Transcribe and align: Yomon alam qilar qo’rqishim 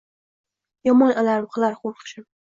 Yomon 0.89 1.13
alam 1.23 1.45
qilar 1.57 1.77
qo’rqishim 1.83 2.27